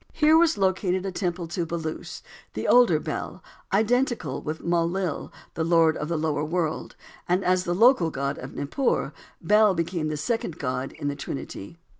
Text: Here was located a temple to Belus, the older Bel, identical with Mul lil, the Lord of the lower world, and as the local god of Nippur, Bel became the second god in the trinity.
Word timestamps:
Here 0.13 0.35
was 0.35 0.57
located 0.57 1.05
a 1.05 1.11
temple 1.11 1.45
to 1.49 1.63
Belus, 1.63 2.23
the 2.55 2.67
older 2.67 2.99
Bel, 2.99 3.43
identical 3.71 4.41
with 4.41 4.61
Mul 4.63 4.89
lil, 4.89 5.31
the 5.53 5.63
Lord 5.63 5.95
of 5.95 6.07
the 6.07 6.17
lower 6.17 6.43
world, 6.43 6.95
and 7.29 7.45
as 7.45 7.65
the 7.65 7.75
local 7.75 8.09
god 8.09 8.39
of 8.39 8.55
Nippur, 8.55 9.13
Bel 9.43 9.75
became 9.75 10.07
the 10.07 10.17
second 10.17 10.57
god 10.57 10.91
in 10.93 11.07
the 11.07 11.15
trinity. 11.15 11.77